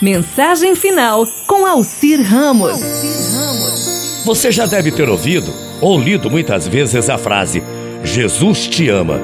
[0.00, 2.80] Mensagem final com Alcir Ramos.
[4.24, 7.62] Você já deve ter ouvido ou lido muitas vezes a frase
[8.02, 9.20] Jesus te ama.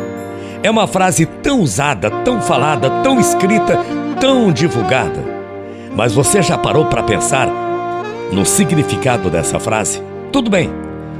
[0.62, 3.78] É uma frase tão usada, tão falada, tão escrita,
[4.20, 5.24] tão divulgada.
[5.94, 7.48] Mas você já parou para pensar
[8.30, 10.02] no significado dessa frase?
[10.30, 10.70] Tudo bem,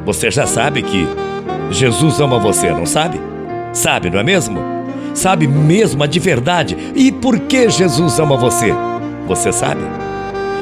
[0.04, 1.09] você já sabe que
[1.70, 3.18] Jesus ama você, não sabe?
[3.73, 4.61] Sabe, não é mesmo?
[5.14, 6.77] Sabe mesmo de verdade.
[6.95, 8.70] E por que Jesus ama você?
[9.27, 9.80] Você sabe?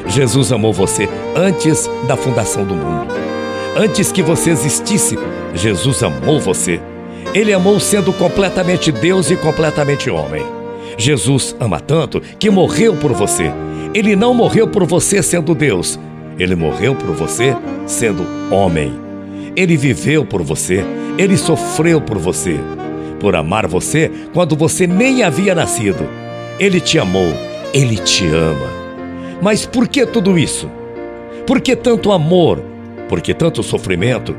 [0.07, 3.15] Jesus amou você antes da fundação do mundo.
[3.77, 5.19] Antes que você existisse,
[5.55, 6.81] Jesus amou você.
[7.35, 10.45] Ele amou sendo completamente Deus e completamente homem.
[10.97, 13.51] Jesus ama tanto que morreu por você.
[13.93, 15.99] Ele não morreu por você sendo Deus.
[16.39, 18.93] Ele morreu por você sendo homem.
[19.57, 20.85] Ele viveu por você.
[21.19, 22.59] Ele sofreu por você.
[23.19, 26.07] Por amar você quando você nem havia nascido.
[26.59, 27.33] Ele te amou
[27.75, 28.71] ele te ama.
[29.43, 30.71] Mas por que tudo isso?
[31.45, 32.63] Por que tanto amor?
[33.09, 34.35] Por que tanto sofrimento?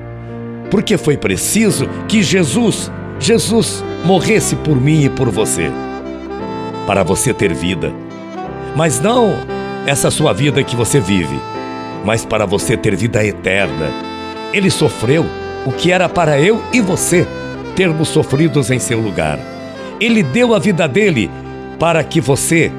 [0.71, 5.69] Porque foi preciso que Jesus, Jesus, morresse por mim e por você.
[6.87, 7.91] Para você ter vida.
[8.73, 9.33] Mas não
[9.85, 11.39] essa sua vida que você vive,
[12.03, 13.91] mas para você ter vida eterna.
[14.53, 15.25] Ele sofreu
[15.65, 17.27] o que era para eu e você
[17.75, 19.38] termos sofridos em seu lugar.
[19.99, 21.29] Ele deu a vida dele
[21.77, 22.71] para que você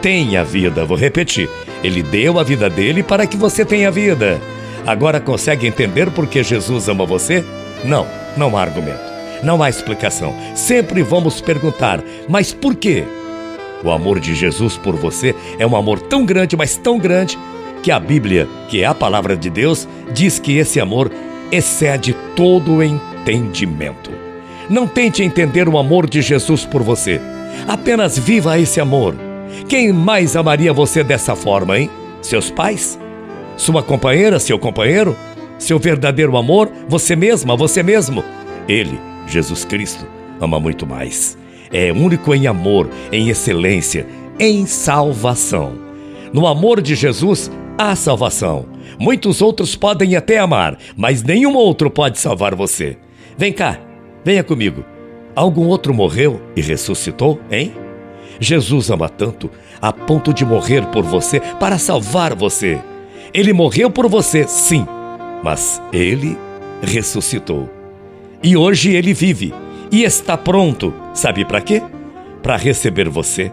[0.00, 0.84] tenha vida.
[0.84, 1.48] Vou repetir.
[1.82, 4.40] Ele deu a vida dele para que você tenha vida.
[4.86, 7.44] Agora consegue entender por que Jesus ama você?
[7.84, 9.08] Não, não há argumento.
[9.42, 10.34] Não há explicação.
[10.54, 13.04] Sempre vamos perguntar, mas por quê?
[13.84, 17.38] O amor de Jesus por você é um amor tão grande, mas tão grande,
[17.82, 21.12] que a Bíblia, que é a palavra de Deus, diz que esse amor
[21.52, 24.10] excede todo o entendimento.
[24.68, 27.20] Não tente entender o amor de Jesus por você.
[27.68, 29.27] Apenas viva esse amor
[29.66, 31.90] quem mais amaria você dessa forma, hein?
[32.22, 32.98] Seus pais?
[33.56, 35.16] Sua companheira, seu companheiro?
[35.58, 36.70] Seu verdadeiro amor?
[36.88, 38.22] Você mesma, você mesmo?
[38.68, 40.06] Ele, Jesus Cristo,
[40.40, 41.36] ama muito mais.
[41.72, 44.06] É único em amor, em excelência,
[44.38, 45.72] em salvação.
[46.32, 48.66] No amor de Jesus há salvação.
[48.98, 52.96] Muitos outros podem até amar, mas nenhum outro pode salvar você.
[53.36, 53.78] Vem cá,
[54.24, 54.84] venha comigo.
[55.34, 57.72] Algum outro morreu e ressuscitou, hein?
[58.40, 59.50] Jesus ama tanto
[59.80, 62.80] a ponto de morrer por você para salvar você.
[63.32, 64.86] Ele morreu por você, sim,
[65.42, 66.36] mas ele
[66.82, 67.68] ressuscitou.
[68.42, 69.52] E hoje ele vive
[69.90, 71.82] e está pronto, sabe para quê?
[72.42, 73.50] Para receber você.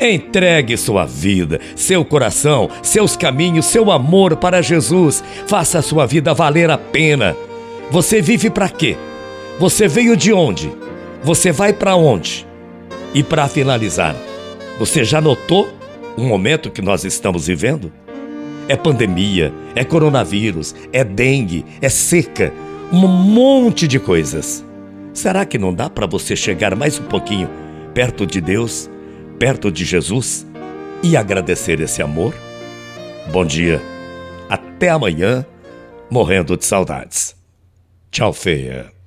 [0.00, 5.22] Entregue sua vida, seu coração, seus caminhos, seu amor para Jesus.
[5.46, 7.36] Faça a sua vida valer a pena.
[7.90, 8.96] Você vive para quê?
[9.58, 10.72] Você veio de onde?
[11.22, 12.46] Você vai para onde?
[13.14, 14.16] E para finalizar,
[14.78, 15.68] você já notou
[16.16, 17.92] o momento que nós estamos vivendo?
[18.68, 22.52] É pandemia, é coronavírus, é dengue, é seca,
[22.90, 24.64] um monte de coisas.
[25.12, 27.50] Será que não dá para você chegar mais um pouquinho
[27.92, 28.88] perto de Deus,
[29.38, 30.46] perto de Jesus
[31.02, 32.34] e agradecer esse amor?
[33.30, 33.82] Bom dia,
[34.48, 35.44] até amanhã,
[36.10, 37.36] morrendo de saudades.
[38.10, 39.01] Tchau, feia.